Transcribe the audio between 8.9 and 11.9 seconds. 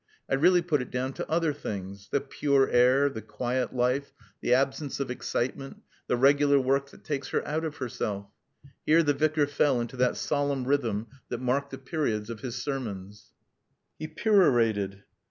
the Vicar fell into that solemn rhythm that marked the